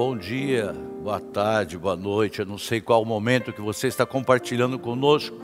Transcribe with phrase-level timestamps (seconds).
[0.00, 0.72] Bom dia,
[1.02, 2.38] boa tarde, boa noite.
[2.38, 5.36] Eu não sei qual momento que você está compartilhando conosco,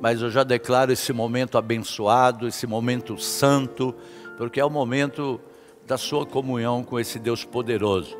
[0.00, 3.92] mas eu já declaro esse momento abençoado, esse momento santo,
[4.36, 5.40] porque é o momento
[5.84, 8.16] da sua comunhão com esse Deus poderoso.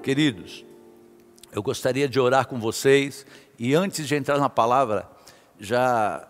[0.00, 0.64] Queridos,
[1.50, 3.26] eu gostaria de orar com vocês
[3.58, 5.10] e antes de entrar na palavra,
[5.58, 6.24] já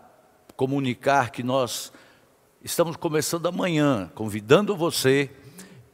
[0.55, 1.93] comunicar que nós
[2.63, 5.29] estamos começando amanhã, convidando você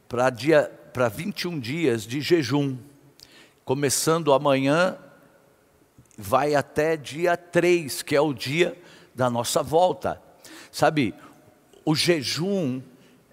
[0.08, 2.78] para dia para 21 dias de jejum
[3.70, 4.96] começando amanhã,
[6.18, 8.76] vai até dia 3, que é o dia
[9.14, 10.20] da nossa volta.
[10.72, 11.14] Sabe,
[11.84, 12.82] o jejum,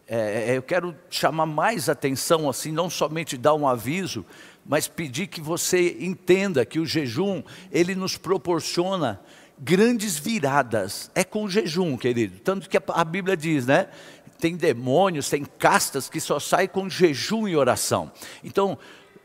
[0.08, 4.24] é, é, eu quero chamar mais atenção, assim, não somente dar um aviso,
[4.64, 7.42] mas pedir que você entenda que o jejum,
[7.72, 9.20] ele nos proporciona
[9.58, 11.10] grandes viradas.
[11.16, 12.40] É com o jejum, querido.
[12.42, 13.88] Tanto que a Bíblia diz, né?
[14.40, 18.12] Tem demônios, tem castas que só saem com jejum e oração.
[18.44, 18.78] Então,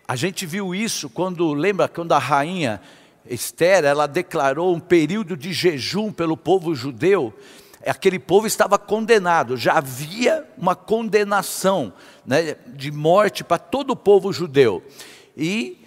[0.06, 2.80] a gente viu isso quando, lembra, quando a rainha
[3.28, 7.32] Esther, ela declarou um período de jejum pelo povo judeu,
[7.86, 11.92] aquele povo estava condenado, já havia uma condenação
[12.26, 14.82] né, de morte para todo o povo judeu.
[15.36, 15.78] E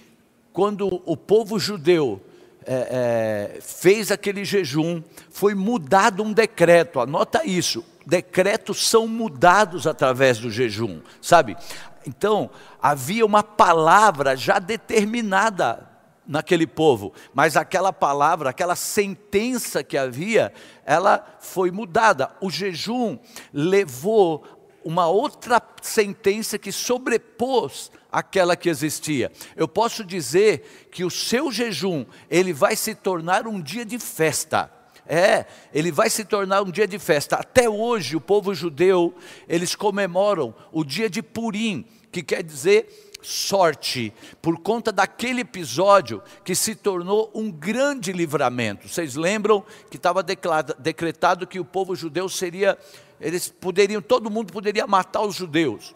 [0.53, 2.21] quando o povo judeu
[2.65, 10.39] é, é, fez aquele jejum, foi mudado um decreto, anota isso, decretos são mudados através
[10.39, 11.57] do jejum, sabe?
[12.05, 12.49] Então,
[12.81, 15.89] havia uma palavra já determinada
[16.27, 20.51] naquele povo, mas aquela palavra, aquela sentença que havia,
[20.85, 22.31] ela foi mudada.
[22.41, 23.17] O jejum
[23.53, 24.43] levou
[24.83, 29.31] uma outra sentença que sobrepôs aquela que existia.
[29.55, 34.71] Eu posso dizer que o seu jejum, ele vai se tornar um dia de festa.
[35.07, 37.35] É, ele vai se tornar um dia de festa.
[37.35, 39.13] Até hoje, o povo judeu,
[39.47, 41.85] eles comemoram o dia de Purim,
[42.15, 48.87] que quer dizer sorte, por conta daquele episódio que se tornou um grande livramento.
[48.87, 52.77] Vocês lembram que estava decretado que o povo judeu seria,
[53.19, 55.93] eles poderiam, todo mundo poderia matar os judeus.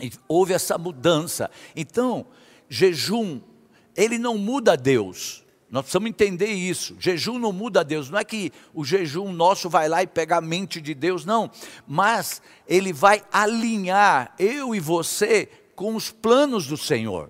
[0.00, 1.48] E houve essa mudança.
[1.76, 2.26] Então,
[2.68, 3.40] jejum,
[3.94, 5.43] ele não muda Deus.
[5.74, 6.94] Nós precisamos entender isso.
[7.00, 8.08] Jejum não muda Deus.
[8.08, 11.50] Não é que o jejum nosso vai lá e pega a mente de Deus, não.
[11.84, 17.28] Mas ele vai alinhar eu e você com os planos do Senhor.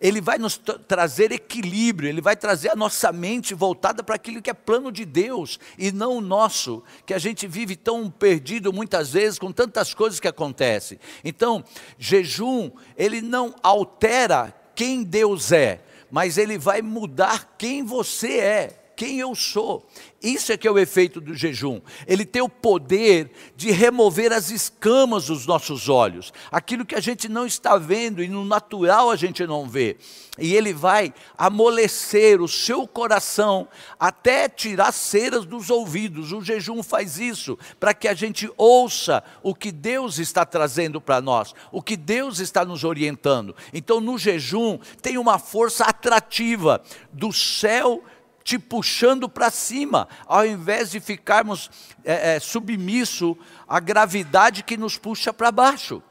[0.00, 0.56] Ele vai nos
[0.88, 5.04] trazer equilíbrio, ele vai trazer a nossa mente voltada para aquilo que é plano de
[5.04, 9.92] Deus e não o nosso, que a gente vive tão perdido muitas vezes com tantas
[9.92, 10.98] coisas que acontecem.
[11.22, 11.62] Então,
[11.98, 19.18] jejum, ele não altera quem Deus é, mas ele vai mudar quem você é quem
[19.18, 19.84] eu sou.
[20.22, 21.80] Isso é que é o efeito do jejum.
[22.06, 27.28] Ele tem o poder de remover as escamas dos nossos olhos, aquilo que a gente
[27.28, 29.96] não está vendo e no natural a gente não vê.
[30.38, 33.66] E ele vai amolecer o seu coração
[33.98, 36.30] até tirar ceras dos ouvidos.
[36.30, 41.20] O jejum faz isso para que a gente ouça o que Deus está trazendo para
[41.20, 43.54] nós, o que Deus está nos orientando.
[43.74, 46.80] Então, no jejum, tem uma força atrativa
[47.12, 48.02] do céu
[48.42, 51.70] te puxando para cima, ao invés de ficarmos
[52.04, 53.36] é, é, submisso
[53.68, 56.02] à gravidade que nos puxa para baixo.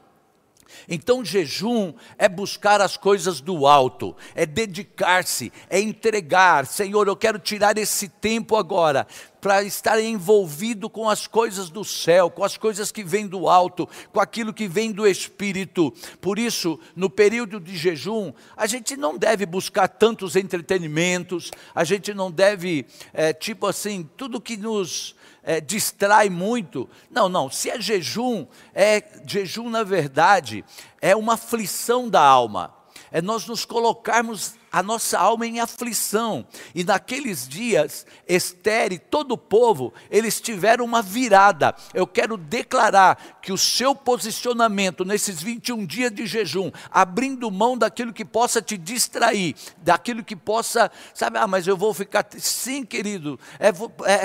[0.88, 6.66] Então, jejum é buscar as coisas do alto, é dedicar-se, é entregar.
[6.66, 9.06] Senhor, eu quero tirar esse tempo agora
[9.42, 13.88] para estar envolvido com as coisas do céu, com as coisas que vêm do alto,
[14.12, 15.92] com aquilo que vem do Espírito.
[16.20, 22.14] Por isso, no período de jejum, a gente não deve buscar tantos entretenimentos, a gente
[22.14, 26.88] não deve, é, tipo assim, tudo que nos é, distrai muito.
[27.10, 27.50] Não, não.
[27.50, 30.64] Se é jejum, é jejum na verdade
[31.00, 32.74] é uma aflição da alma.
[33.10, 36.46] É nós nos colocarmos a nossa alma em aflição.
[36.74, 41.74] E naqueles dias, Esther e todo o povo, eles tiveram uma virada.
[41.92, 48.12] Eu quero declarar que o seu posicionamento nesses 21 dias de jejum, abrindo mão daquilo
[48.12, 52.26] que possa te distrair, daquilo que possa, sabe, ah, mas eu vou ficar.
[52.38, 53.68] Sim, querido, é,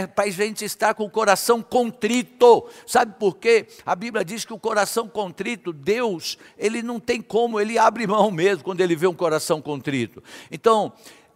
[0.01, 2.69] é para a gente estar com o coração contrito.
[2.85, 3.67] Sabe por quê?
[3.85, 8.31] A Bíblia diz que o coração contrito, Deus, ele não tem como, ele abre mão
[8.31, 10.23] mesmo quando ele vê um coração contrito.
[10.51, 10.93] Então,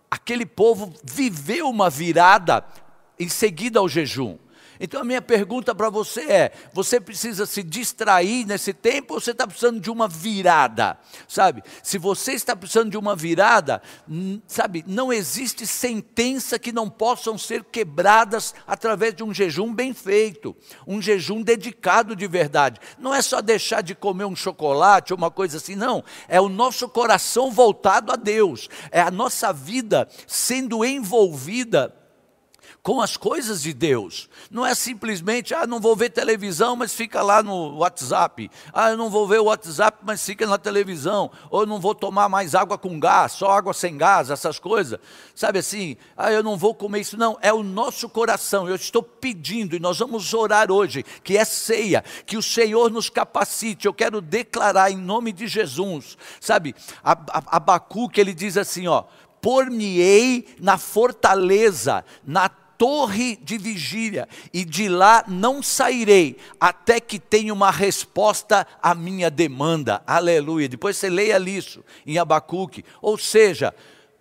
[0.10, 2.66] aquele povo viveu uma virada
[3.20, 4.38] em seguida ao jejum.
[4.84, 9.30] Então a minha pergunta para você é: você precisa se distrair nesse tempo ou você
[9.30, 10.98] está precisando de uma virada?
[11.28, 11.64] Sabe?
[11.84, 13.80] Se você está precisando de uma virada,
[14.48, 20.58] sabe, não existe sentença que não possam ser quebradas através de um jejum bem feito,
[20.88, 22.80] um jejum dedicado de verdade.
[22.98, 26.04] Não é só deixar de comer um chocolate ou uma coisa assim, não.
[26.28, 32.01] É o nosso coração voltado a Deus, é a nossa vida sendo envolvida
[32.84, 34.28] com as coisas de Deus.
[34.50, 38.50] Não é simplesmente, ah, não vou ver televisão, mas fica lá no WhatsApp.
[38.74, 41.32] Ah, eu não vou ver o WhatsApp, mas fica na televisão.
[41.50, 45.00] Ou eu não vou tomar mais água com gás, só água sem gás, essas coisas.
[45.36, 47.18] Sabe assim, ah, eu não vou comer isso.
[47.18, 48.68] Não, é o nosso coração.
[48.68, 53.10] Eu estou pedindo, e nós vamos orar hoje, que é ceia, que o Senhor nos
[53.10, 53.86] capacite.
[53.86, 56.18] Eu quero declarar em nome de Jesus.
[56.40, 59.04] Sabe, Abacuque, ele diz assim, ó,
[59.42, 62.48] por-me-ei na fortaleza, na
[62.82, 69.30] torre de vigília, e de lá não sairei, até que tenha uma resposta à minha
[69.30, 70.02] demanda.
[70.08, 70.68] Aleluia.
[70.68, 72.84] Depois você leia isso em Abacuque.
[73.00, 73.72] Ou seja,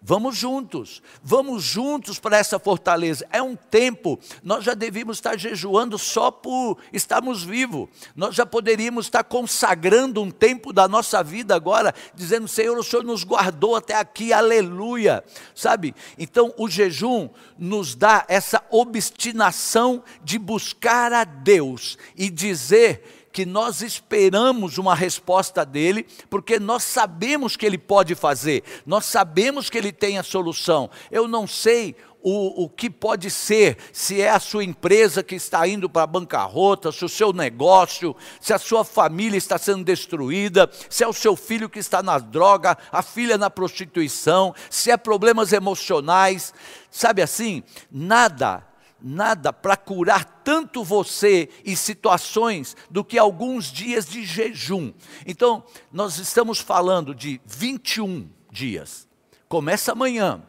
[0.02, 3.26] Vamos juntos, vamos juntos para essa fortaleza.
[3.30, 7.86] É um tempo, nós já devíamos estar jejuando só por estarmos vivos.
[8.16, 13.04] Nós já poderíamos estar consagrando um tempo da nossa vida agora, dizendo: Senhor, o Senhor
[13.04, 15.22] nos guardou até aqui, aleluia.
[15.54, 15.94] Sabe?
[16.18, 23.80] Então, o jejum nos dá essa obstinação de buscar a Deus e dizer que nós
[23.82, 29.92] esperamos uma resposta dele, porque nós sabemos que ele pode fazer, nós sabemos que ele
[29.92, 30.90] tem a solução.
[31.10, 35.66] Eu não sei o, o que pode ser, se é a sua empresa que está
[35.66, 40.70] indo para a bancarrota, se o seu negócio, se a sua família está sendo destruída,
[40.88, 44.96] se é o seu filho que está na droga, a filha na prostituição, se é
[44.96, 46.52] problemas emocionais,
[46.90, 47.62] sabe assim?
[47.90, 48.69] Nada
[49.02, 54.92] nada para curar tanto você e situações do que alguns dias de jejum.
[55.26, 59.08] Então, nós estamos falando de 21 dias.
[59.48, 60.42] Começa amanhã.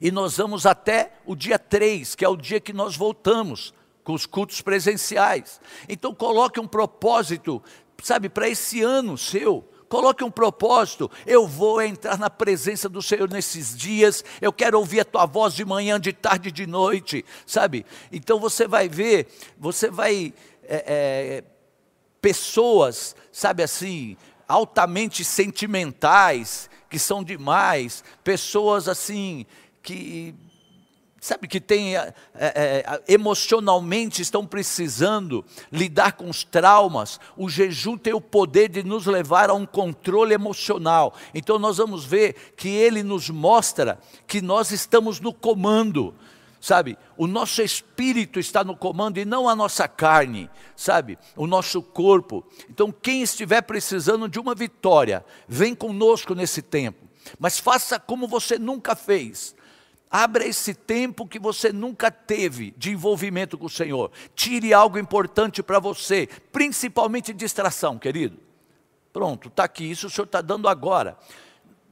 [0.00, 3.72] E nós vamos até o dia 3, que é o dia que nós voltamos
[4.02, 5.60] com os cultos presenciais.
[5.88, 7.62] Então, coloque um propósito,
[8.02, 11.10] sabe, para esse ano seu Coloque um propósito.
[11.24, 14.24] Eu vou entrar na presença do Senhor nesses dias.
[14.40, 17.86] Eu quero ouvir a tua voz de manhã, de tarde, de noite, sabe?
[18.10, 19.28] Então você vai ver,
[19.58, 20.34] você vai
[20.64, 21.44] é, é,
[22.20, 24.16] pessoas, sabe assim,
[24.48, 29.46] altamente sentimentais, que são demais, pessoas assim
[29.82, 30.34] que
[31.26, 38.14] sabe, que tem é, é, emocionalmente estão precisando lidar com os traumas, o jejum tem
[38.14, 41.14] o poder de nos levar a um controle emocional.
[41.34, 46.14] Então nós vamos ver que ele nos mostra que nós estamos no comando.
[46.58, 51.80] Sabe, o nosso espírito está no comando e não a nossa carne, sabe, o nosso
[51.80, 52.44] corpo.
[52.68, 57.06] Então, quem estiver precisando de uma vitória, vem conosco nesse tempo,
[57.38, 59.55] mas faça como você nunca fez
[60.10, 64.10] Abra esse tempo que você nunca teve de envolvimento com o Senhor.
[64.34, 68.38] Tire algo importante para você, principalmente distração, querido.
[69.12, 71.18] Pronto, está aqui, isso o Senhor está dando agora.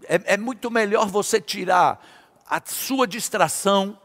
[0.05, 2.05] É, é muito melhor você tirar
[2.47, 3.99] a sua distração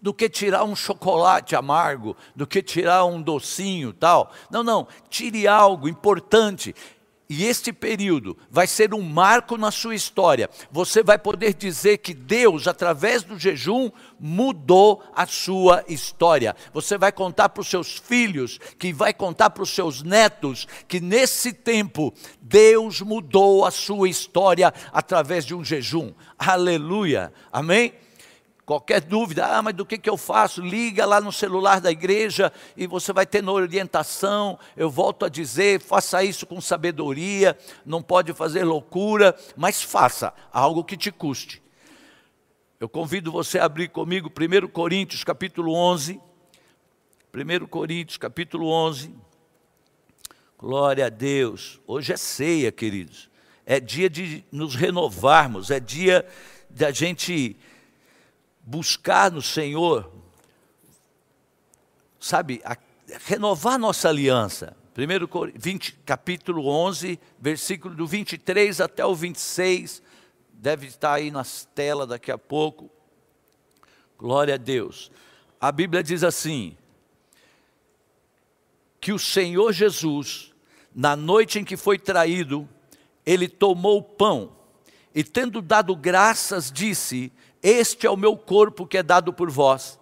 [0.00, 4.32] do que tirar um chocolate amargo, do que tirar um docinho tal.
[4.50, 6.74] Não, não, tire algo importante.
[7.34, 10.50] E este período vai ser um marco na sua história.
[10.70, 13.90] Você vai poder dizer que Deus, através do jejum,
[14.20, 16.54] mudou a sua história.
[16.74, 21.00] Você vai contar para os seus filhos, que vai contar para os seus netos, que
[21.00, 26.12] nesse tempo Deus mudou a sua história através de um jejum.
[26.38, 27.32] Aleluia.
[27.50, 27.94] Amém?
[28.64, 30.62] Qualquer dúvida, ah, mas do que, que eu faço?
[30.62, 34.56] Liga lá no celular da igreja e você vai ter orientação.
[34.76, 40.84] Eu volto a dizer: faça isso com sabedoria, não pode fazer loucura, mas faça algo
[40.84, 41.60] que te custe.
[42.78, 46.20] Eu convido você a abrir comigo 1 Coríntios capítulo 11.
[47.34, 49.12] 1 Coríntios capítulo 11.
[50.56, 51.80] Glória a Deus.
[51.84, 53.28] Hoje é ceia, queridos.
[53.66, 56.24] É dia de nos renovarmos, é dia
[56.70, 57.56] da gente
[58.62, 60.10] buscar no Senhor,
[62.20, 62.76] sabe, a,
[63.26, 64.76] renovar nossa aliança.
[64.96, 70.02] 1 20, capítulo 11, versículo do 23 até o 26,
[70.52, 72.90] deve estar aí nas telas daqui a pouco.
[74.18, 75.10] Glória a Deus.
[75.60, 76.76] A Bíblia diz assim:
[79.02, 80.52] que o Senhor Jesus,
[80.94, 82.68] na noite em que foi traído,
[83.26, 84.52] ele tomou o pão
[85.12, 90.00] e, tendo dado graças, disse: este é o meu corpo que é dado por vós.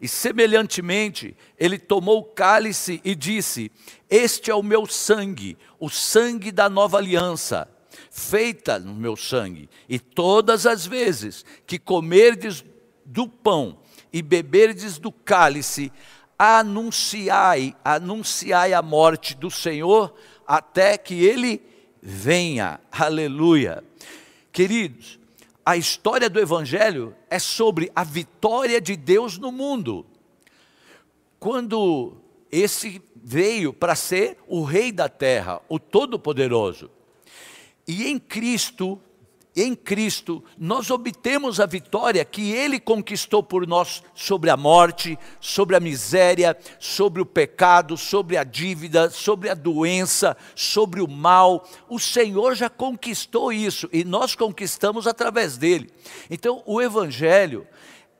[0.00, 3.70] E semelhantemente, ele tomou o cálice e disse:
[4.10, 7.68] Este é o meu sangue, o sangue da nova aliança,
[8.10, 9.68] feita no meu sangue.
[9.88, 12.64] E todas as vezes que comerdes
[13.04, 13.78] do pão
[14.12, 15.92] e beberdes do cálice,
[16.38, 20.14] anunciai, anunciai a morte do Senhor
[20.46, 21.62] até que ele
[22.02, 22.80] venha.
[22.90, 23.82] Aleluia.
[24.52, 25.18] Queridos,
[25.66, 30.06] a história do Evangelho é sobre a vitória de Deus no mundo.
[31.40, 32.18] Quando
[32.52, 36.88] esse veio para ser o Rei da terra, o Todo-Poderoso.
[37.84, 39.00] E em Cristo
[39.56, 45.74] em Cristo, nós obtemos a vitória que Ele conquistou por nós sobre a morte, sobre
[45.74, 51.66] a miséria, sobre o pecado, sobre a dívida, sobre a doença, sobre o mal.
[51.88, 55.90] O Senhor já conquistou isso e nós conquistamos através dele.
[56.28, 57.66] Então, o Evangelho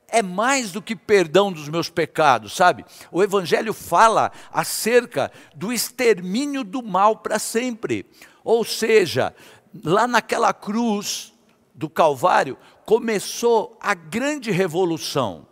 [0.09, 2.85] é mais do que perdão dos meus pecados, sabe?
[3.11, 8.05] O Evangelho fala acerca do extermínio do mal para sempre.
[8.43, 9.35] Ou seja,
[9.83, 11.33] lá naquela cruz
[11.73, 15.45] do Calvário, começou a grande revolução,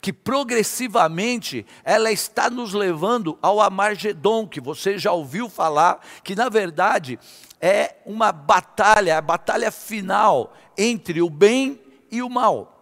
[0.00, 6.48] que progressivamente ela está nos levando ao Amargedon, que você já ouviu falar, que na
[6.48, 7.18] verdade
[7.60, 12.74] é uma batalha, a batalha final entre o bem e o mal.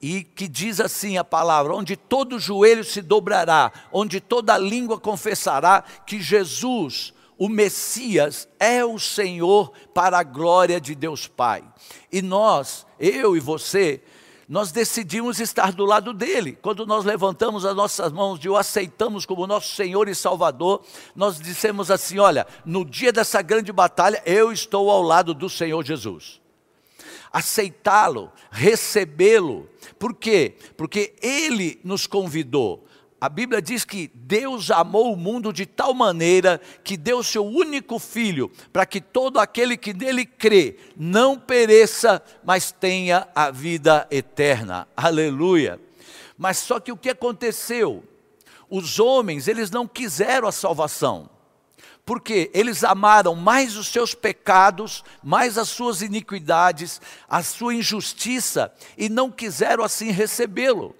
[0.00, 5.82] E que diz assim a palavra: onde todo joelho se dobrará, onde toda língua confessará
[6.06, 11.64] que Jesus, o Messias é o Senhor para a glória de Deus Pai.
[12.12, 14.02] E nós, eu e você,
[14.46, 16.58] nós decidimos estar do lado dele.
[16.60, 20.82] Quando nós levantamos as nossas mãos e o aceitamos como nosso Senhor e Salvador,
[21.16, 25.82] nós dissemos assim: olha, no dia dessa grande batalha, eu estou ao lado do Senhor
[25.82, 26.42] Jesus.
[27.32, 29.66] Aceitá-lo, recebê-lo.
[29.98, 30.56] Por quê?
[30.76, 32.86] Porque ele nos convidou
[33.20, 37.98] a Bíblia diz que Deus amou o mundo de tal maneira que deu seu único
[37.98, 44.88] filho, para que todo aquele que nele crê não pereça, mas tenha a vida eterna.
[44.96, 45.78] Aleluia.
[46.38, 48.02] Mas só que o que aconteceu?
[48.70, 51.28] Os homens, eles não quiseram a salvação.
[52.06, 59.10] Porque eles amaram mais os seus pecados, mais as suas iniquidades, a sua injustiça e
[59.10, 60.96] não quiseram assim recebê-lo.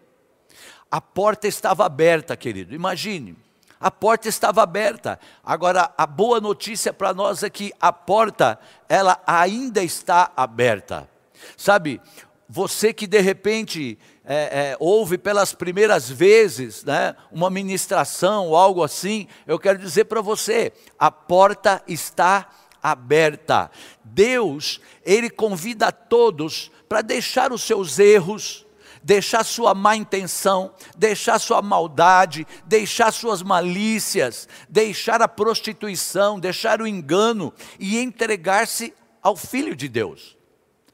[0.91, 2.75] A porta estava aberta, querido.
[2.75, 3.37] Imagine,
[3.79, 5.19] a porta estava aberta.
[5.43, 11.09] Agora, a boa notícia para nós é que a porta, ela ainda está aberta.
[11.57, 12.01] Sabe,
[12.49, 14.35] você que de repente é,
[14.73, 20.21] é, ouve pelas primeiras vezes né, uma ministração ou algo assim, eu quero dizer para
[20.21, 22.51] você: a porta está
[22.83, 23.71] aberta.
[24.05, 28.67] Deus, Ele convida todos para deixar os seus erros,
[29.03, 36.87] deixar sua má intenção, deixar sua maldade, deixar suas malícias, deixar a prostituição, deixar o
[36.87, 40.37] engano e entregar-se ao Filho de Deus.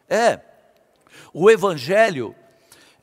[0.08, 0.40] É,
[1.32, 2.34] o Evangelho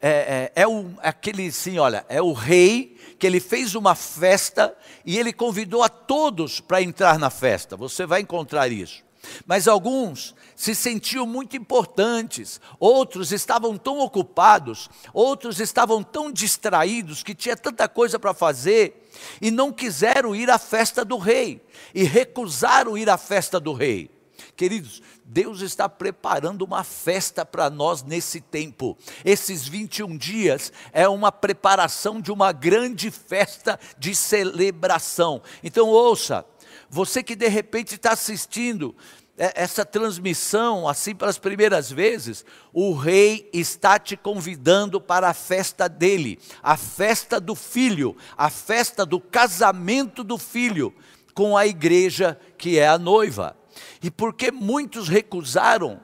[0.02, 4.76] é, é, é o, aquele, sim, olha, é o rei que ele fez uma festa
[5.06, 7.78] e ele convidou a todos para entrar na festa.
[7.78, 9.04] Você vai encontrar isso.
[9.46, 17.36] Mas alguns se sentiam muito importantes, outros estavam tão ocupados, outros estavam tão distraídos que
[17.36, 19.10] tinha tanta coisa para fazer
[19.42, 21.62] e não quiseram ir à festa do rei
[21.94, 24.10] e recusaram ir à festa do rei.
[24.56, 28.96] Queridos, Deus está preparando uma festa para nós nesse tempo.
[29.26, 35.42] Esses 21 dias é uma preparação de uma grande festa de celebração.
[35.64, 36.46] Então, ouça,
[36.94, 38.96] você que de repente está assistindo
[39.36, 45.90] é, essa transmissão, assim pelas primeiras vezes, o rei está te convidando para a festa
[45.90, 50.94] dele, a festa do filho, a festa do casamento do filho
[51.34, 53.58] com a igreja que é a noiva.
[54.04, 56.00] E porque muitos recusaram,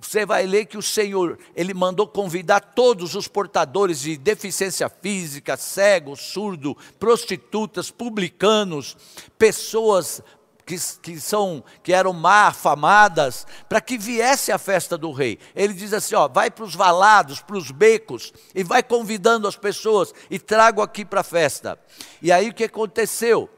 [0.00, 5.56] você vai ler que o Senhor, Ele mandou convidar todos os portadores de deficiência física,
[5.56, 8.96] cego, surdo, prostitutas, publicanos,
[9.36, 10.22] pessoas
[10.64, 15.38] que, que, são, que eram má afamadas, para que viesse a festa do rei.
[15.54, 19.56] Ele diz assim: ó, vai para os valados, para os becos, e vai convidando as
[19.56, 21.76] pessoas, e trago aqui para a festa.
[22.22, 23.50] E aí o que aconteceu?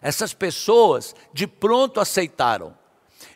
[0.00, 2.76] Essas pessoas de pronto aceitaram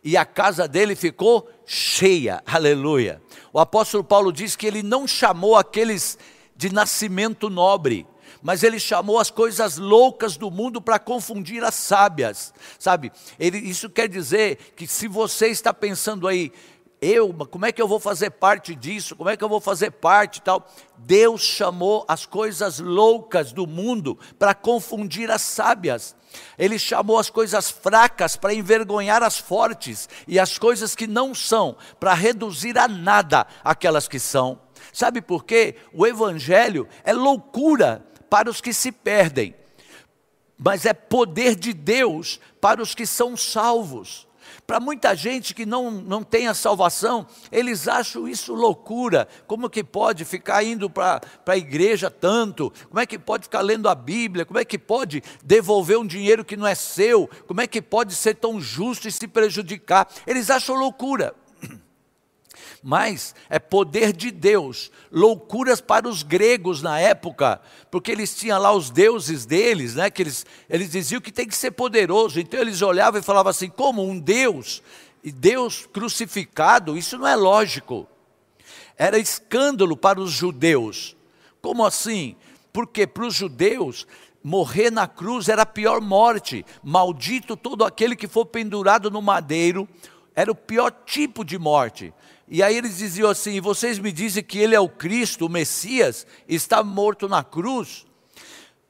[0.02, 3.22] e a casa dele ficou cheia, aleluia.
[3.52, 6.18] O apóstolo Paulo diz que ele não chamou aqueles
[6.56, 8.06] de nascimento nobre,
[8.42, 13.12] mas ele chamou as coisas loucas do mundo para confundir as sábias, sabe?
[13.38, 16.52] Ele, isso quer dizer que se você está pensando aí,
[17.02, 19.16] eu, como é que eu vou fazer parte disso?
[19.16, 20.64] Como é que eu vou fazer parte tal?
[20.96, 26.14] Deus chamou as coisas loucas do mundo para confundir as sábias.
[26.56, 31.76] Ele chamou as coisas fracas para envergonhar as fortes e as coisas que não são
[31.98, 34.60] para reduzir a nada aquelas que são.
[34.92, 35.74] Sabe por quê?
[35.92, 39.56] O evangelho é loucura para os que se perdem,
[40.56, 44.28] mas é poder de Deus para os que são salvos.
[44.66, 49.28] Para muita gente que não, não tem a salvação, eles acham isso loucura.
[49.46, 52.72] Como que pode ficar indo para a igreja tanto?
[52.88, 54.46] Como é que pode ficar lendo a Bíblia?
[54.46, 57.28] Como é que pode devolver um dinheiro que não é seu?
[57.46, 60.08] Como é que pode ser tão justo e se prejudicar?
[60.26, 61.34] Eles acham loucura
[62.82, 64.90] mas é poder de Deus.
[65.10, 70.22] Loucuras para os gregos na época, porque eles tinham lá os deuses deles, né, que
[70.22, 72.40] eles, eles diziam que tem que ser poderoso.
[72.40, 74.82] Então eles olhavam e falavam assim: como um Deus,
[75.22, 78.06] e Deus crucificado, isso não é lógico.
[78.96, 81.16] Era escândalo para os judeus.
[81.60, 82.36] Como assim?
[82.72, 84.06] Porque para os judeus
[84.42, 86.64] morrer na cruz era a pior morte.
[86.82, 89.88] Maldito todo aquele que for pendurado no madeiro,
[90.34, 92.12] era o pior tipo de morte.
[92.48, 96.26] E aí eles diziam assim: vocês me dizem que ele é o Cristo, o Messias,
[96.48, 98.06] está morto na cruz.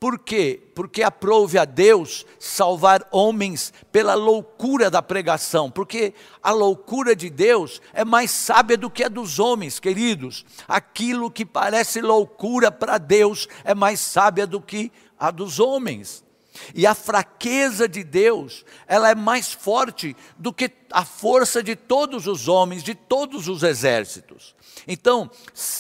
[0.03, 0.61] Por quê?
[0.75, 7.81] Porque aprove a Deus salvar homens pela loucura da pregação, porque a loucura de Deus
[7.93, 10.45] é mais sábia do que a dos homens, queridos.
[10.67, 16.25] Aquilo que parece loucura para Deus é mais sábia do que a dos homens.
[16.75, 22.27] E a fraqueza de Deus, ela é mais forte do que a força de todos
[22.27, 24.55] os homens, de todos os exércitos.
[24.87, 25.31] Então,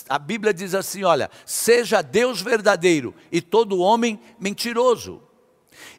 [0.08, 5.22] a Bíblia diz assim: olha, seja Deus verdadeiro e todo homem mentiroso.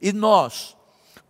[0.02, 0.76] E nós,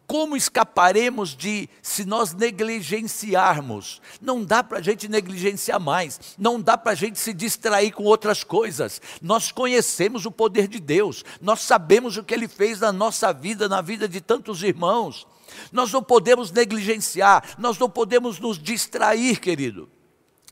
[0.07, 4.01] como escaparemos de se nós negligenciarmos?
[4.21, 8.03] Não dá para a gente negligenciar mais, não dá para a gente se distrair com
[8.03, 9.01] outras coisas.
[9.21, 13.69] Nós conhecemos o poder de Deus, nós sabemos o que Ele fez na nossa vida,
[13.69, 15.27] na vida de tantos irmãos.
[15.71, 19.89] Nós não podemos negligenciar, nós não podemos nos distrair, querido.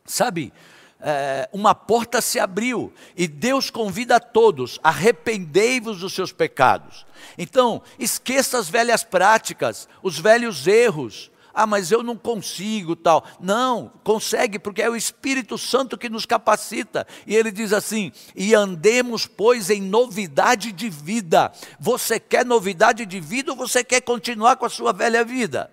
[0.05, 0.51] Sabe,
[1.01, 7.05] é, uma porta se abriu e Deus convida a todos: arrependei-vos dos seus pecados.
[7.37, 11.31] Então, esqueça as velhas práticas, os velhos erros.
[11.53, 13.25] Ah, mas eu não consigo tal.
[13.37, 17.05] Não, consegue, porque é o Espírito Santo que nos capacita.
[17.27, 21.51] E ele diz assim: e andemos, pois, em novidade de vida.
[21.79, 25.69] Você quer novidade de vida ou você quer continuar com a sua velha vida?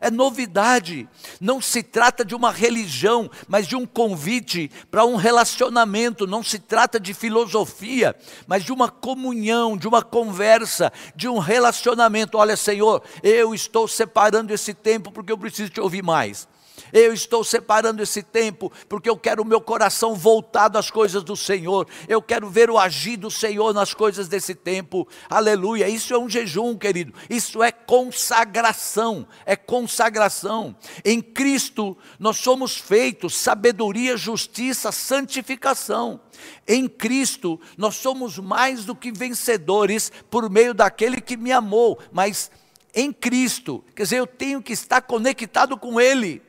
[0.00, 1.08] É novidade.
[1.40, 6.26] Não se trata de uma religião, mas de um convite para um relacionamento.
[6.26, 8.14] Não se trata de filosofia,
[8.46, 12.36] mas de uma comunhão, de uma conversa, de um relacionamento.
[12.36, 16.49] Olha, Senhor, eu estou separando esse tempo porque eu preciso te ouvir mais.
[16.92, 21.36] Eu estou separando esse tempo porque eu quero o meu coração voltado às coisas do
[21.36, 21.86] Senhor.
[22.08, 25.06] Eu quero ver o agir do Senhor nas coisas desse tempo.
[25.28, 25.88] Aleluia.
[25.88, 27.12] Isso é um jejum, querido.
[27.28, 29.26] Isso é consagração.
[29.44, 30.76] É consagração.
[31.04, 36.20] Em Cristo nós somos feitos sabedoria, justiça, santificação.
[36.66, 42.50] Em Cristo nós somos mais do que vencedores por meio daquele que me amou, mas
[42.94, 46.42] em Cristo, quer dizer, eu tenho que estar conectado com Ele.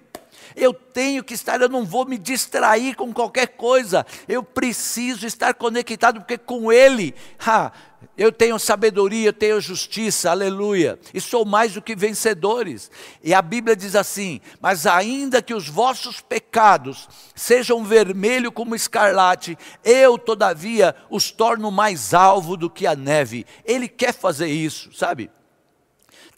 [0.55, 4.05] Eu tenho que estar, eu não vou me distrair com qualquer coisa.
[4.27, 7.13] Eu preciso estar conectado, porque com Ele,
[7.45, 7.71] ha,
[8.17, 10.99] eu tenho sabedoria, eu tenho justiça, aleluia.
[11.13, 12.91] E sou mais do que vencedores.
[13.23, 19.57] E a Bíblia diz assim: Mas ainda que os vossos pecados sejam vermelho como escarlate,
[19.83, 23.45] eu, todavia, os torno mais alvo do que a neve.
[23.65, 25.29] Ele quer fazer isso, sabe?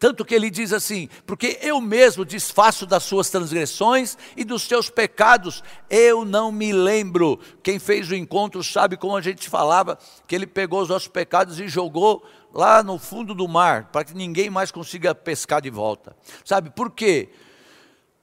[0.03, 4.89] Tanto que ele diz assim: porque eu mesmo desfaço das suas transgressões e dos seus
[4.89, 7.39] pecados, eu não me lembro.
[7.63, 11.57] Quem fez o encontro sabe como a gente falava, que ele pegou os nossos pecados
[11.57, 12.21] e jogou
[12.53, 16.13] lá no fundo do mar, para que ninguém mais consiga pescar de volta.
[16.43, 17.29] Sabe por quê?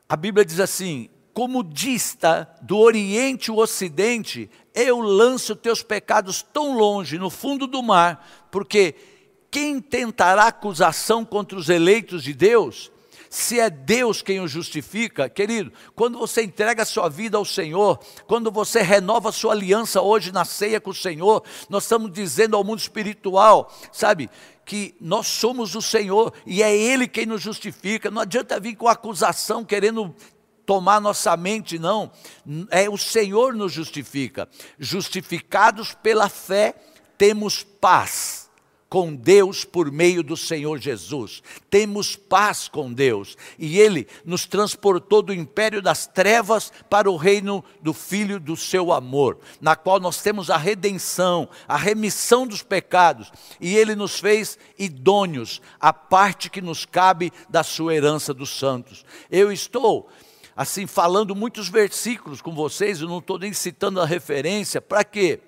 [0.06, 6.76] A Bíblia diz assim: como dista do Oriente o Ocidente, eu lanço teus pecados tão
[6.76, 8.94] longe, no fundo do mar, porque
[9.50, 12.90] quem tentará acusação contra os eleitos de Deus?
[13.28, 18.00] Se é Deus quem o justifica, querido, quando você entrega a sua vida ao Senhor,
[18.26, 22.56] quando você renova a sua aliança hoje na ceia com o Senhor, nós estamos dizendo
[22.56, 24.28] ao mundo espiritual, sabe,
[24.64, 28.10] que nós somos o Senhor e é Ele quem nos justifica.
[28.10, 30.12] Não adianta vir com acusação querendo
[30.66, 32.10] tomar nossa mente, não.
[32.68, 34.48] É o Senhor nos justifica.
[34.76, 36.74] Justificados pela fé,
[37.16, 38.39] temos paz
[38.90, 41.44] com Deus por meio do Senhor Jesus.
[41.70, 43.38] Temos paz com Deus.
[43.56, 48.92] E Ele nos transportou do império das trevas para o reino do Filho do seu
[48.92, 53.32] amor, na qual nós temos a redenção, a remissão dos pecados.
[53.60, 59.04] E Ele nos fez idôneos, a parte que nos cabe da sua herança dos santos.
[59.30, 60.10] Eu estou
[60.56, 65.40] assim falando muitos versículos com vocês, eu não estou nem citando a referência, para quê?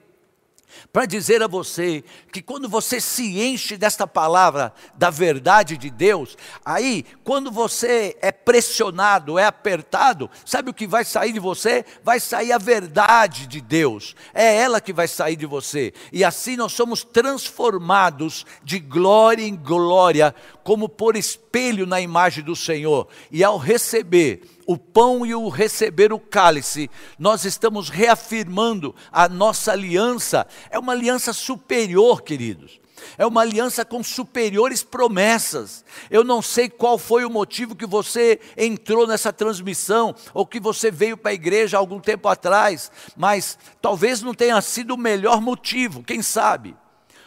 [0.93, 6.37] Para dizer a você que quando você se enche desta palavra, da verdade de Deus,
[6.65, 11.85] aí, quando você é pressionado, é apertado, sabe o que vai sair de você?
[12.03, 16.57] Vai sair a verdade de Deus, é ela que vai sair de você, e assim
[16.57, 23.43] nós somos transformados de glória em glória, como por espelho na imagem do Senhor, e
[23.43, 30.47] ao receber o pão e o receber o cálice, nós estamos reafirmando a nossa aliança.
[30.71, 32.81] É uma aliança superior, queridos.
[33.19, 35.85] É uma aliança com superiores promessas.
[36.11, 40.91] Eu não sei qual foi o motivo que você entrou nessa transmissão, ou que você
[40.91, 46.03] veio para a igreja algum tempo atrás, mas talvez não tenha sido o melhor motivo,
[46.03, 46.75] quem sabe?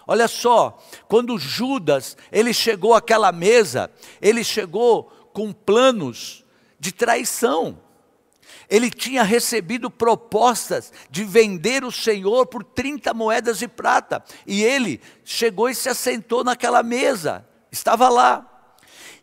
[0.08, 6.45] Olha só, quando Judas, ele chegou àquela mesa, ele chegou com planos
[6.86, 7.80] de traição.
[8.70, 14.24] Ele tinha recebido propostas de vender o Senhor por 30 moedas de prata.
[14.46, 18.52] E ele chegou e se assentou naquela mesa, estava lá.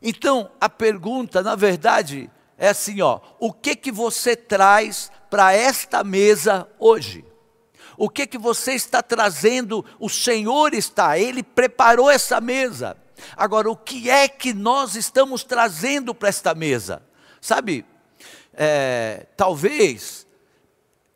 [0.01, 6.03] Então, a pergunta, na verdade, é assim, ó: o que que você traz para esta
[6.03, 7.25] mesa hoje?
[7.97, 9.85] O que que você está trazendo?
[10.01, 12.97] O Senhor está, ele preparou essa mesa.
[13.37, 17.03] Agora, o que é que nós estamos trazendo para esta mesa?
[17.43, 17.85] Sabe,
[18.55, 20.25] é, talvez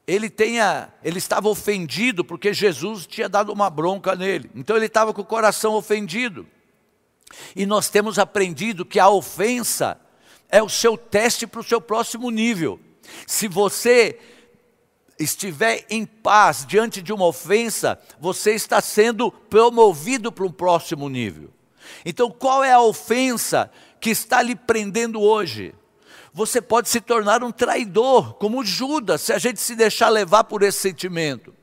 [0.05, 4.51] ele tenha, ele estava ofendido porque Jesus tinha dado uma bronca nele.
[4.53, 6.45] Então ele estava com o coração ofendido.
[7.55, 10.01] E nós temos aprendido que a ofensa
[10.49, 12.81] é o seu teste para o seu próximo nível.
[13.25, 14.19] Se você
[15.17, 21.53] estiver em paz diante de uma ofensa, você está sendo promovido para um próximo nível.
[22.05, 25.73] Então, qual é a ofensa que está lhe prendendo hoje?
[26.37, 30.63] Você pode se tornar um traidor, como Judas, se a gente se deixar levar por
[30.63, 31.55] esse sentimento.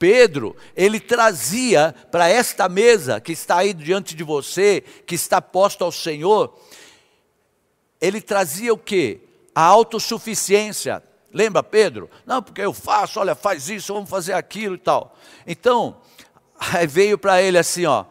[0.00, 5.84] Pedro, ele trazia para esta mesa que está aí diante de você, que está posto
[5.84, 6.58] ao Senhor,
[8.00, 9.20] ele trazia o que?
[9.54, 11.04] A autossuficiência.
[11.32, 12.10] Lembra Pedro?
[12.26, 15.16] Não, porque eu faço, olha, faz isso, vamos fazer aquilo e tal.
[15.46, 15.98] Então,
[16.88, 18.04] veio para ele assim, ó,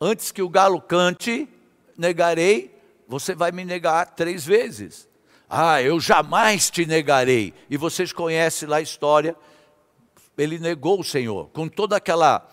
[0.00, 1.48] antes que o galo cante,
[1.96, 5.13] negarei, você vai me negar três vezes.
[5.56, 7.54] Ah, eu jamais te negarei.
[7.70, 9.36] E vocês conhecem lá a história.
[10.36, 12.44] Ele negou o Senhor, com toda aquela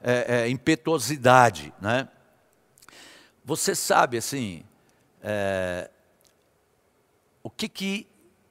[0.00, 1.70] é, é, impetuosidade.
[1.78, 2.08] Né?
[3.44, 4.64] Você sabe, assim,
[5.22, 5.90] é,
[7.42, 8.06] o que, que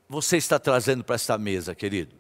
[0.07, 2.15] você está trazendo para esta mesa, querido?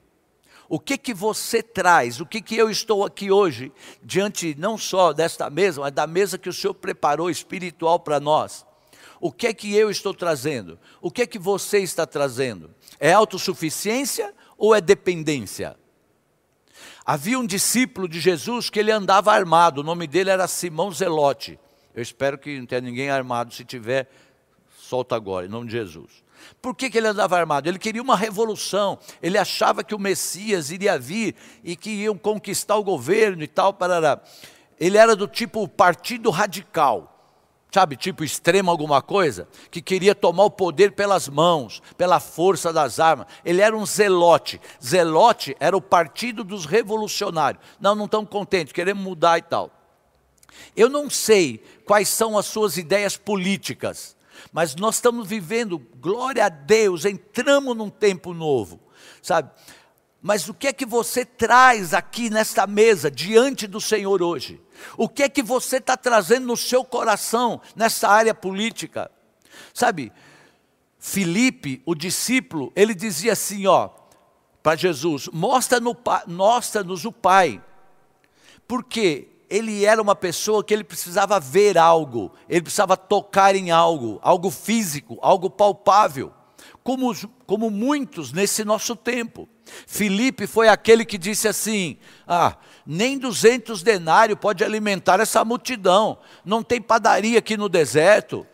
[0.67, 2.19] O que que você traz?
[2.19, 3.71] O que que eu estou aqui hoje
[4.01, 8.65] diante não só desta mesa, mas da mesa que o Senhor preparou espiritual para nós?
[9.19, 10.79] O que é que eu estou trazendo?
[11.01, 12.71] O que é que você está trazendo?
[12.99, 15.77] É autossuficiência ou é dependência?
[17.05, 21.59] Havia um discípulo de Jesus que ele andava armado, o nome dele era Simão Zelote.
[21.93, 24.09] Eu espero que não tenha ninguém armado, se tiver,
[24.77, 26.23] solta agora, em nome de Jesus.
[26.61, 27.69] Por que, que ele andava armado?
[27.69, 32.75] Ele queria uma revolução, ele achava que o Messias iria vir e que iam conquistar
[32.75, 34.21] o governo e tal, parará.
[34.79, 37.14] Ele era do tipo partido radical
[37.75, 43.01] sabe, tipo extremo alguma coisa, que queria tomar o poder pelas mãos, pela força das
[43.01, 43.27] armas.
[43.43, 44.61] Ele era um zelote.
[44.81, 47.61] Zelote era o partido dos revolucionários.
[47.77, 49.71] Não, não estão contentes, queremos mudar e tal.
[50.73, 54.15] Eu não sei quais são as suas ideias políticas,
[54.53, 58.79] mas nós estamos vivendo, glória a Deus, entramos num tempo novo,
[59.21, 59.51] sabe?
[60.27, 64.59] Mas o que é que você traz aqui nesta mesa, diante do Senhor hoje?
[64.97, 69.11] O que é que você está trazendo no seu coração, nessa área política?
[69.71, 70.11] Sabe,
[70.97, 73.91] Filipe, o discípulo, ele dizia assim, ó,
[74.63, 77.63] para Jesus, mostra-nos mostra o Pai.
[78.67, 84.19] Porque ele era uma pessoa que ele precisava ver algo, ele precisava tocar em algo,
[84.23, 86.33] algo físico, algo palpável.
[86.85, 87.11] Como,
[87.47, 89.49] como muitos nesse nosso tempo.
[89.87, 96.61] Filipe foi aquele que disse assim: Ah, nem 200 denários pode alimentar essa multidão, não
[96.61, 98.45] tem padaria aqui no deserto.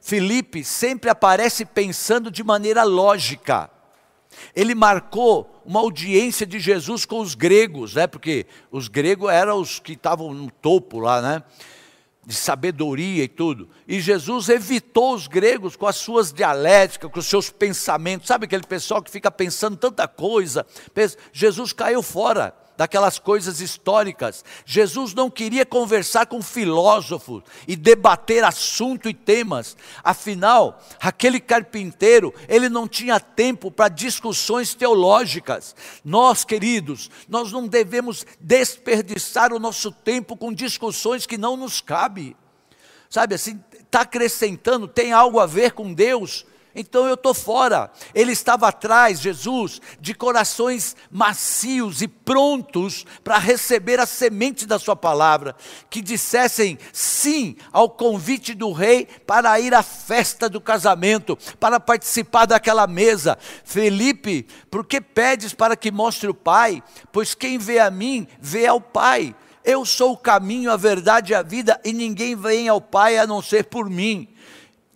[0.00, 3.70] Filipe sempre aparece pensando de maneira lógica.
[4.54, 8.06] Ele marcou uma audiência de Jesus com os gregos, né?
[8.06, 11.42] porque os gregos eram os que estavam no topo lá, né?
[12.26, 13.70] De sabedoria e tudo.
[13.86, 18.26] E Jesus evitou os gregos com as suas dialéticas, com os seus pensamentos.
[18.26, 20.66] Sabe aquele pessoal que fica pensando tanta coisa?
[21.32, 24.44] Jesus caiu fora daquelas coisas históricas.
[24.64, 29.76] Jesus não queria conversar com filósofos e debater assunto e temas.
[30.02, 35.74] Afinal, aquele carpinteiro, ele não tinha tempo para discussões teológicas.
[36.04, 42.36] Nós, queridos, nós não devemos desperdiçar o nosso tempo com discussões que não nos cabe.
[43.08, 46.44] Sabe assim, está acrescentando, tem algo a ver com Deus
[46.76, 47.90] então eu estou fora.
[48.14, 54.94] Ele estava atrás, Jesus, de corações macios e prontos para receber a semente da Sua
[54.94, 55.56] palavra,
[55.88, 62.44] que dissessem sim ao convite do rei para ir à festa do casamento, para participar
[62.44, 63.38] daquela mesa.
[63.64, 66.82] Felipe, por que pedes para que mostre o Pai?
[67.10, 69.34] Pois quem vê a mim, vê ao Pai.
[69.64, 73.26] Eu sou o caminho, a verdade e a vida, e ninguém vem ao Pai a
[73.26, 74.28] não ser por mim.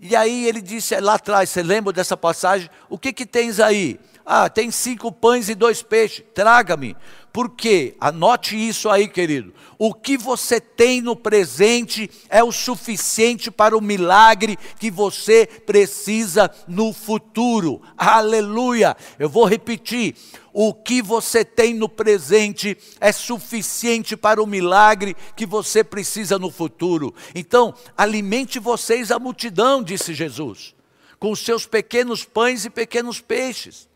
[0.01, 2.71] E aí ele disse lá atrás, você lembra dessa passagem?
[2.89, 4.01] O que que tens aí?
[4.25, 6.97] Ah, tem cinco pães e dois peixes, traga-me.
[7.33, 7.95] Por quê?
[8.01, 9.55] Anote isso aí, querido.
[9.79, 16.51] O que você tem no presente é o suficiente para o milagre que você precisa
[16.67, 17.81] no futuro.
[17.97, 18.97] Aleluia!
[19.19, 20.17] Eu vou repetir.
[20.53, 26.51] O que você tem no presente é suficiente para o milagre que você precisa no
[26.51, 27.15] futuro.
[27.33, 30.75] Então, alimente vocês a multidão, disse Jesus,
[31.21, 33.89] com seus pequenos pães e pequenos peixes.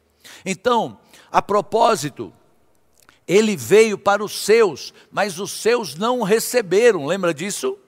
[0.47, 0.99] Então,
[1.33, 2.33] a propósito,
[3.27, 7.79] ele veio para os seus, mas os seus não o receberam, lembra disso?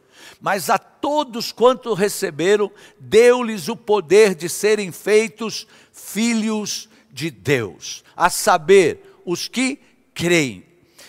[0.40, 8.29] Mas a todos quanto receberam, deu-lhes o poder de serem feitos filhos de Deus, a
[8.29, 9.79] saber, os que
[10.14, 10.64] creem.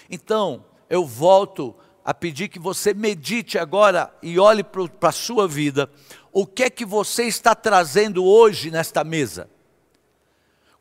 [0.10, 5.90] Então, eu volto a pedir que você medite agora e olhe para a sua vida,
[6.32, 9.50] o que é que você está trazendo hoje nesta mesa?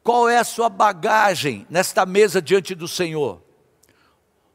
[0.06, 3.42] Qual é a sua bagagem nesta mesa diante do Senhor?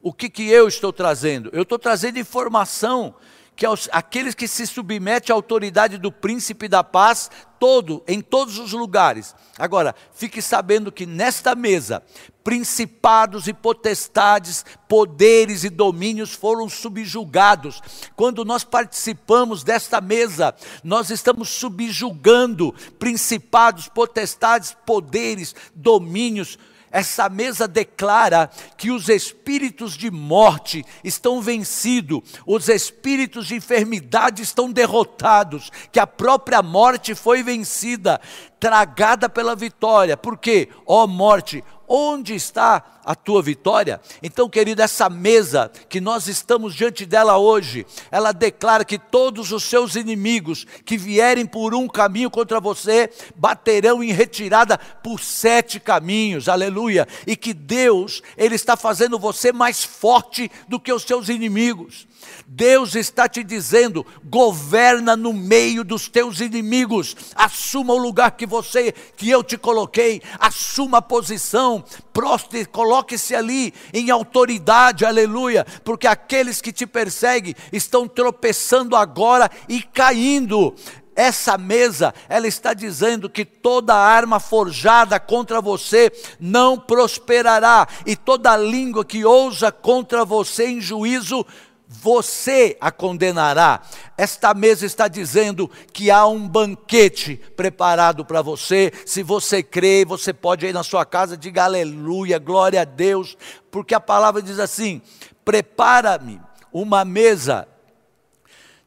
[0.01, 1.49] O que, que eu estou trazendo?
[1.51, 3.13] Eu estou trazendo informação
[3.55, 8.73] que aqueles que se submetem à autoridade do príncipe da paz, todo, em todos os
[8.73, 9.35] lugares.
[9.57, 12.01] Agora, fique sabendo que nesta mesa,
[12.43, 17.79] principados e potestades, poderes e domínios foram subjugados.
[18.15, 26.57] Quando nós participamos desta mesa, nós estamos subjugando principados, potestades, poderes, domínios,
[26.91, 34.71] essa mesa declara que os espíritos de morte estão vencidos, os espíritos de enfermidade estão
[34.71, 38.19] derrotados, que a própria morte foi vencida,
[38.59, 40.17] tragada pela vitória.
[40.17, 40.69] Por quê?
[40.85, 43.99] Ó oh, morte, Onde está a tua vitória?
[44.23, 49.63] Então, querido, essa mesa que nós estamos diante dela hoje, ela declara que todos os
[49.65, 56.47] seus inimigos que vierem por um caminho contra você, baterão em retirada por sete caminhos,
[56.47, 57.05] aleluia.
[57.27, 62.07] E que Deus, Ele está fazendo você mais forte do que os seus inimigos.
[62.47, 68.91] Deus está te dizendo: governa no meio dos teus inimigos, assuma o lugar que você,
[68.91, 71.80] que eu te coloquei, assuma a posição,
[72.13, 79.81] prostre, coloque-se ali em autoridade, aleluia, porque aqueles que te perseguem estão tropeçando agora e
[79.81, 80.73] caindo.
[81.13, 88.55] Essa mesa, ela está dizendo que toda arma forjada contra você não prosperará, e toda
[88.55, 91.45] língua que ousa contra você em juízo
[91.93, 93.81] você a condenará.
[94.17, 98.93] Esta mesa está dizendo que há um banquete preparado para você.
[99.05, 103.37] Se você crê, você pode ir na sua casa, diga aleluia, glória a Deus,
[103.69, 105.01] porque a palavra diz assim:
[105.43, 106.39] prepara-me
[106.71, 107.67] uma mesa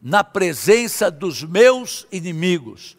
[0.00, 2.96] na presença dos meus inimigos,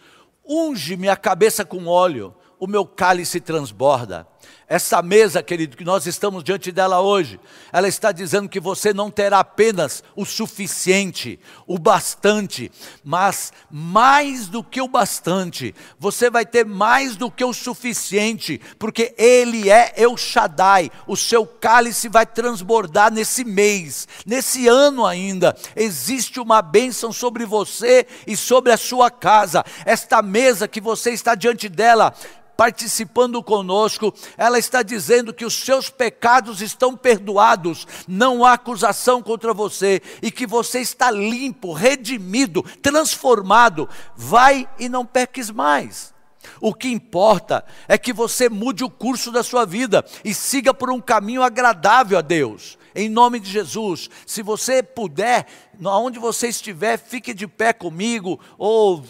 [0.47, 4.27] unge-me a cabeça com óleo, o meu cálice transborda.
[4.67, 7.39] Essa mesa, querido, que nós estamos diante dela hoje,
[7.71, 12.71] ela está dizendo que você não terá apenas o suficiente, o bastante,
[13.03, 19.13] mas mais do que o bastante, você vai ter mais do que o suficiente, porque
[19.19, 25.55] Ele é El Shaddai, o seu cálice vai transbordar nesse mês, nesse ano ainda.
[25.75, 29.63] Existe uma bênção sobre você e sobre a sua casa.
[29.85, 32.13] Esta mesa que você está diante dela,
[32.55, 39.53] participando conosco, ela está dizendo que os seus pecados estão perdoados, não há acusação contra
[39.53, 43.89] você e que você está limpo, redimido, transformado.
[44.15, 46.13] Vai e não peques mais.
[46.61, 50.91] O que importa é que você mude o curso da sua vida e siga por
[50.91, 52.77] um caminho agradável a Deus.
[52.93, 55.45] Em nome de Jesus, se você puder,
[55.83, 59.03] onde você estiver, fique de pé comigo ou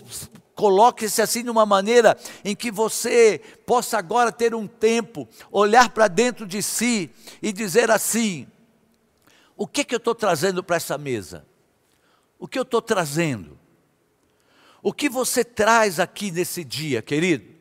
[0.55, 6.07] Coloque-se assim de uma maneira em que você possa agora ter um tempo, olhar para
[6.07, 8.47] dentro de si e dizer assim:
[9.57, 11.45] o que, que eu estou trazendo para essa mesa?
[12.39, 13.59] O que eu estou trazendo?
[14.81, 17.53] O que você traz aqui nesse dia, querido?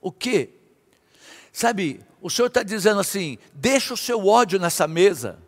[0.00, 0.50] O que?
[1.52, 5.42] Sabe, o Senhor está dizendo assim: deixa o seu ódio nessa mesa.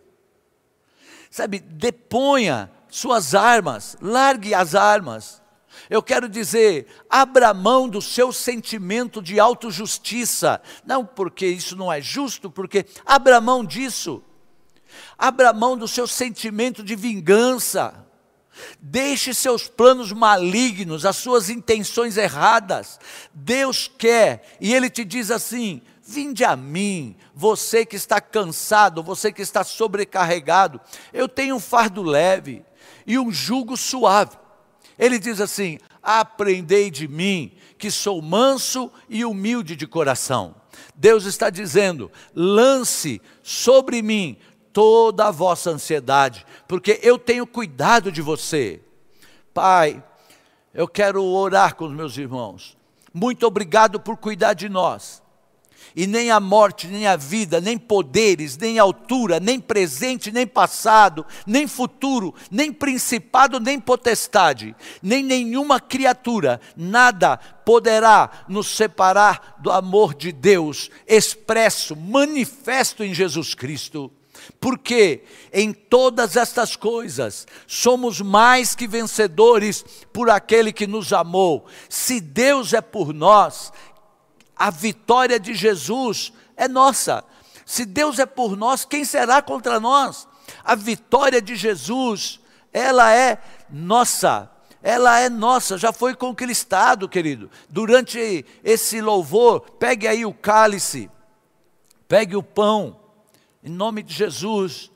[1.30, 5.41] Sabe, deponha suas armas, largue as armas
[5.88, 10.60] eu quero dizer, abra mão do seu sentimento de autojustiça.
[10.84, 14.22] Não porque isso não é justo, porque abra mão disso.
[15.18, 18.06] Abra mão do seu sentimento de vingança.
[18.80, 23.00] Deixe seus planos malignos, as suas intenções erradas.
[23.32, 29.32] Deus quer, e Ele te diz assim: Vinde a mim, você que está cansado, você
[29.32, 30.80] que está sobrecarregado.
[31.12, 32.64] Eu tenho um fardo leve
[33.06, 34.41] e um jugo suave.
[34.98, 40.54] Ele diz assim: Aprendei de mim, que sou manso e humilde de coração.
[40.94, 44.36] Deus está dizendo: lance sobre mim
[44.72, 48.80] toda a vossa ansiedade, porque eu tenho cuidado de você.
[49.54, 50.02] Pai,
[50.72, 52.76] eu quero orar com os meus irmãos.
[53.12, 55.21] Muito obrigado por cuidar de nós
[55.94, 61.26] e nem a morte, nem a vida, nem poderes, nem altura, nem presente, nem passado,
[61.46, 70.14] nem futuro, nem principado, nem potestade, nem nenhuma criatura, nada poderá nos separar do amor
[70.14, 74.10] de Deus, expresso, manifesto em Jesus Cristo.
[74.60, 81.66] Porque em todas estas coisas somos mais que vencedores por aquele que nos amou.
[81.88, 83.72] Se Deus é por nós,
[84.56, 87.24] a vitória de Jesus é nossa.
[87.64, 90.28] Se Deus é por nós, quem será contra nós?
[90.64, 92.40] A vitória de Jesus,
[92.72, 93.38] ela é
[93.70, 94.50] nossa.
[94.82, 97.48] Ela é nossa, já foi conquistado, querido.
[97.68, 101.08] Durante esse louvor, pegue aí o cálice,
[102.08, 102.98] pegue o pão,
[103.62, 104.90] em nome de Jesus.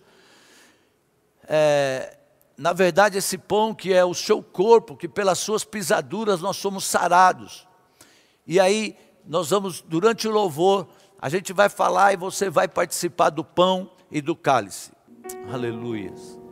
[1.44, 2.16] É,
[2.56, 6.84] na verdade, esse pão que é o seu corpo, que pelas suas pisaduras nós somos
[6.84, 7.68] sarados.
[8.44, 10.86] E aí, nós vamos, durante o louvor,
[11.18, 14.92] a gente vai falar e você vai participar do pão e do cálice.
[15.52, 16.45] Aleluias.